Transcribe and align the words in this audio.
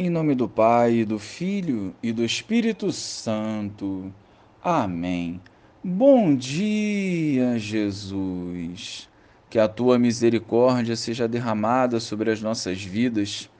Em 0.00 0.08
nome 0.08 0.36
do 0.36 0.48
Pai, 0.48 1.04
do 1.04 1.18
Filho 1.18 1.92
e 2.00 2.12
do 2.12 2.24
Espírito 2.24 2.92
Santo. 2.92 4.14
Amém. 4.62 5.40
Bom 5.82 6.36
dia, 6.36 7.58
Jesus. 7.58 9.08
Que 9.50 9.58
a 9.58 9.66
tua 9.66 9.98
misericórdia 9.98 10.94
seja 10.94 11.26
derramada 11.26 11.98
sobre 11.98 12.30
as 12.30 12.40
nossas 12.40 12.80
vidas 12.80 13.50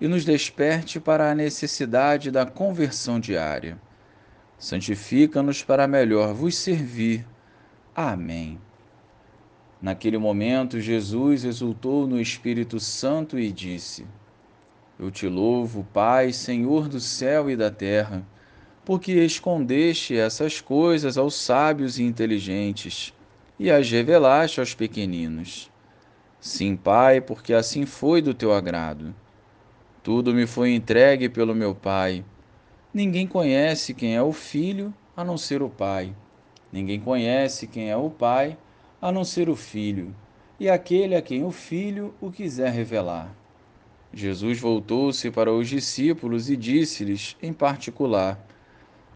e 0.00 0.06
nos 0.06 0.24
desperte 0.24 1.00
para 1.00 1.32
a 1.32 1.34
necessidade 1.34 2.30
da 2.30 2.46
conversão 2.46 3.18
diária. 3.18 3.76
Santifica-nos 4.56 5.64
para 5.64 5.88
melhor 5.88 6.32
vos 6.32 6.54
servir. 6.54 7.26
Amém. 7.92 8.56
Naquele 9.82 10.16
momento, 10.16 10.80
Jesus 10.80 11.42
exultou 11.42 12.06
no 12.06 12.20
Espírito 12.20 12.78
Santo 12.78 13.36
e 13.36 13.50
disse: 13.50 14.06
eu 14.98 15.10
te 15.10 15.28
louvo, 15.28 15.86
Pai, 15.92 16.32
Senhor 16.32 16.88
do 16.88 16.98
céu 16.98 17.48
e 17.48 17.56
da 17.56 17.70
terra, 17.70 18.26
porque 18.84 19.12
escondeste 19.12 20.16
essas 20.16 20.60
coisas 20.60 21.16
aos 21.16 21.34
sábios 21.34 21.98
e 21.98 22.02
inteligentes 22.02 23.14
e 23.58 23.70
as 23.70 23.90
revelaste 23.90 24.60
aos 24.60 24.74
pequeninos. 24.74 25.70
Sim, 26.40 26.76
Pai, 26.76 27.20
porque 27.20 27.52
assim 27.52 27.86
foi 27.86 28.22
do 28.22 28.34
teu 28.34 28.52
agrado. 28.52 29.14
Tudo 30.02 30.34
me 30.34 30.46
foi 30.46 30.74
entregue 30.74 31.28
pelo 31.28 31.54
meu 31.54 31.74
Pai. 31.74 32.24
Ninguém 32.92 33.26
conhece 33.26 33.92
quem 33.94 34.16
é 34.16 34.22
o 34.22 34.32
Filho 34.32 34.92
a 35.16 35.22
não 35.22 35.36
ser 35.36 35.62
o 35.62 35.68
Pai. 35.68 36.14
Ninguém 36.72 36.98
conhece 36.98 37.66
quem 37.66 37.90
é 37.90 37.96
o 37.96 38.10
Pai 38.10 38.56
a 39.00 39.12
não 39.12 39.24
ser 39.24 39.48
o 39.48 39.54
Filho, 39.54 40.14
e 40.58 40.68
aquele 40.68 41.14
a 41.14 41.22
quem 41.22 41.44
o 41.44 41.52
Filho 41.52 42.14
o 42.20 42.30
quiser 42.32 42.72
revelar. 42.72 43.37
Jesus 44.12 44.58
voltou-se 44.58 45.30
para 45.30 45.52
os 45.52 45.68
discípulos 45.68 46.48
e 46.48 46.56
disse-lhes 46.56 47.36
em 47.42 47.52
particular: 47.52 48.38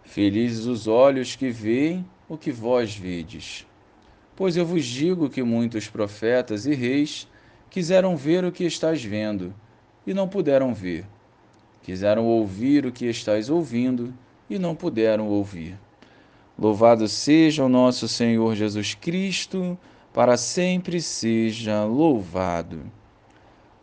Felizes 0.05 0.67
os 0.67 0.87
olhos 0.87 1.35
que 1.35 1.51
veem 1.51 2.05
o 2.29 2.37
que 2.37 2.53
vós 2.53 2.95
vedes. 2.95 3.67
Pois 4.37 4.57
eu 4.57 4.67
vos 4.67 4.85
digo 4.85 5.31
que 5.31 5.43
muitos 5.43 5.89
profetas 5.89 6.67
e 6.67 6.75
reis 6.75 7.29
quiseram 7.71 8.17
ver 8.17 8.45
o 8.45 8.53
que 8.53 8.65
estás 8.65 9.03
vendo 9.03 9.55
e 10.07 10.13
não 10.13 10.29
puderam 10.29 10.75
ver. 10.75 11.07
Quiseram 11.83 12.27
ouvir 12.27 12.87
o 12.87 12.93
que 12.93 13.07
estás 13.07 13.51
ouvindo 13.51 14.13
e 14.49 14.59
não 14.59 14.75
puderam 14.75 15.29
ouvir. 15.29 15.79
Louvado 16.59 17.09
seja 17.09 17.65
o 17.65 17.69
nosso 17.69 18.07
Senhor 18.07 18.55
Jesus 18.55 18.95
Cristo, 18.95 19.79
para 20.13 20.37
sempre 20.37 21.01
seja 21.01 21.85
louvado. 21.85 22.83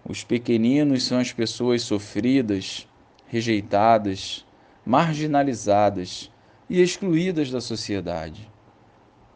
Os 0.09 0.23
pequeninos 0.23 1.03
são 1.03 1.19
as 1.19 1.31
pessoas 1.31 1.83
sofridas, 1.83 2.87
rejeitadas, 3.27 4.43
marginalizadas 4.83 6.31
e 6.67 6.81
excluídas 6.81 7.51
da 7.51 7.61
sociedade. 7.61 8.49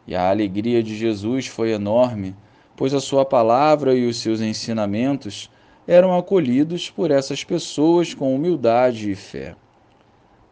E 0.04 0.16
a 0.16 0.28
alegria 0.28 0.82
de 0.82 0.96
Jesus 0.96 1.46
foi 1.46 1.70
enorme, 1.70 2.34
pois 2.74 2.92
a 2.92 2.98
sua 2.98 3.24
palavra 3.24 3.94
e 3.94 4.04
os 4.04 4.16
seus 4.16 4.40
ensinamentos 4.40 5.48
eram 5.86 6.18
acolhidos 6.18 6.90
por 6.90 7.12
essas 7.12 7.44
pessoas 7.44 8.12
com 8.12 8.34
humildade 8.34 9.08
e 9.08 9.14
fé. 9.14 9.54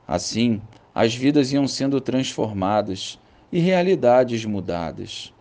Assim, 0.06 0.62
as 0.94 1.12
vidas 1.12 1.52
iam 1.52 1.66
sendo 1.66 2.00
transformadas 2.00 3.18
e 3.50 3.58
realidades 3.58 4.44
mudadas. 4.44 5.34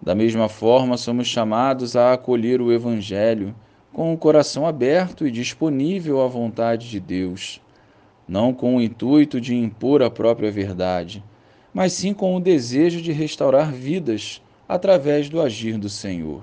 Da 0.00 0.14
mesma 0.14 0.48
forma, 0.48 0.96
somos 0.96 1.26
chamados 1.26 1.96
a 1.96 2.12
acolher 2.12 2.62
o 2.62 2.70
Evangelho 2.72 3.52
com 3.92 4.12
o 4.12 4.18
coração 4.18 4.66
aberto 4.66 5.26
e 5.26 5.30
disponível 5.30 6.22
à 6.22 6.26
vontade 6.26 6.88
de 6.88 6.98
Deus, 6.98 7.60
não 8.26 8.54
com 8.54 8.76
o 8.76 8.80
intuito 8.80 9.40
de 9.40 9.54
impor 9.54 10.02
a 10.02 10.10
própria 10.10 10.50
verdade, 10.50 11.22
mas 11.74 11.92
sim 11.92 12.14
com 12.14 12.34
o 12.34 12.40
desejo 12.40 13.02
de 13.02 13.12
restaurar 13.12 13.72
vidas 13.72 14.42
através 14.68 15.28
do 15.28 15.40
agir 15.40 15.76
do 15.76 15.88
Senhor. 15.88 16.42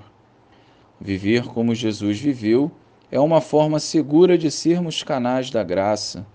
Viver 1.00 1.44
como 1.46 1.74
Jesus 1.74 2.20
viveu 2.20 2.70
é 3.10 3.18
uma 3.18 3.40
forma 3.40 3.80
segura 3.80 4.38
de 4.38 4.50
sermos 4.50 5.02
canais 5.02 5.50
da 5.50 5.64
graça, 5.64 6.26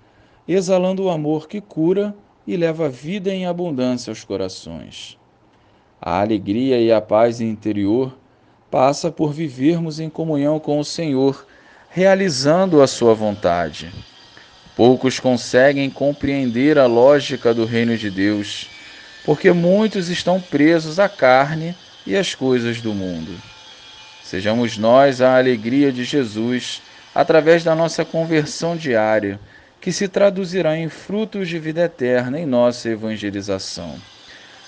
exalando 0.48 1.04
o 1.04 1.09
amor 1.09 1.48
que 1.48 1.62
cura 1.62 2.16
e 2.46 2.58
leva 2.58 2.90
vida 2.90 3.34
em 3.34 3.46
abundância 3.46 4.12
aos 4.12 4.24
corações. 4.24 5.18
A 6.02 6.20
alegria 6.20 6.80
e 6.80 6.92
a 6.92 7.00
paz 7.00 7.40
interior 7.40 8.16
passa 8.75 9.09
por 9.09 9.31
vivermos 9.31 10.02
em 10.02 10.09
comunhão 10.09 10.59
com 10.59 10.78
o 10.78 10.84
Senhor, 10.84 11.47
realizando 11.90 12.81
a 12.81 12.88
Sua 12.88 13.13
vontade. 13.13 13.90
Poucos 14.75 15.18
conseguem 15.18 15.90
compreender 15.90 16.78
a 16.78 16.86
lógica 16.86 17.53
do 17.53 17.63
reino 17.63 17.97
de 17.97 18.12
Deus, 18.12 18.69
porque 19.24 19.53
muitos 19.53 20.09
estão 20.09 20.41
presos 20.41 21.00
à 21.00 21.08
carne 21.08 21.74
e 22.06 22.18
às 22.18 22.36
coisas 22.36 22.81
do 22.81 22.94
mundo. 22.94 23.31
Sejamos 24.22 24.78
nós 24.78 25.22
a 25.22 25.38
alegria 25.38 25.90
de 25.90 26.03
Jesus 26.03 26.81
através 27.16 27.63
da 27.63 27.74
nossa 27.74 28.03
conversão 28.03 28.75
diária, 28.75 29.40
que 29.80 29.94
se 29.94 30.09
traduzirá 30.09 30.78
em 30.78 30.90
frutos 30.90 31.47
de 31.47 31.57
vida 31.57 31.84
eterna 31.86 32.38
em 32.38 32.46
nossa 32.46 32.90
evangelização. 32.90 33.96